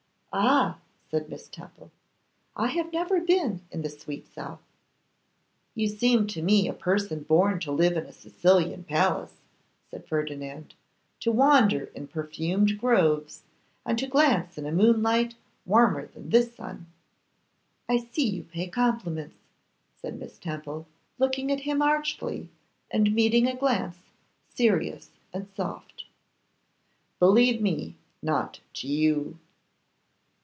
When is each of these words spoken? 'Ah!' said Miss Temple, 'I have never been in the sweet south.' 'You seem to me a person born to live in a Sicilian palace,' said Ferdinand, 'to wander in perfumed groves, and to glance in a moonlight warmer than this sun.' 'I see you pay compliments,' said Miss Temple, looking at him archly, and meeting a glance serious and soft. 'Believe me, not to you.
'Ah!' 0.33 0.77
said 1.09 1.27
Miss 1.29 1.49
Temple, 1.49 1.91
'I 2.55 2.67
have 2.67 2.93
never 2.93 3.19
been 3.19 3.63
in 3.69 3.81
the 3.81 3.89
sweet 3.89 4.31
south.' 4.33 4.63
'You 5.75 5.89
seem 5.89 6.25
to 6.27 6.41
me 6.41 6.69
a 6.69 6.73
person 6.73 7.23
born 7.23 7.59
to 7.59 7.71
live 7.73 7.97
in 7.97 8.05
a 8.05 8.13
Sicilian 8.13 8.85
palace,' 8.85 9.41
said 9.89 10.07
Ferdinand, 10.07 10.73
'to 11.19 11.33
wander 11.33 11.85
in 11.93 12.07
perfumed 12.07 12.79
groves, 12.79 13.41
and 13.85 13.99
to 13.99 14.07
glance 14.07 14.57
in 14.57 14.65
a 14.65 14.71
moonlight 14.71 15.35
warmer 15.65 16.07
than 16.07 16.29
this 16.29 16.55
sun.' 16.55 16.85
'I 17.89 17.97
see 18.13 18.25
you 18.29 18.43
pay 18.45 18.67
compliments,' 18.69 19.43
said 20.01 20.17
Miss 20.17 20.37
Temple, 20.39 20.87
looking 21.19 21.51
at 21.51 21.59
him 21.61 21.81
archly, 21.81 22.47
and 22.89 23.13
meeting 23.13 23.47
a 23.47 23.55
glance 23.57 23.97
serious 24.47 25.09
and 25.33 25.49
soft. 25.57 26.05
'Believe 27.19 27.61
me, 27.61 27.95
not 28.21 28.61
to 28.75 28.87
you. 28.87 29.37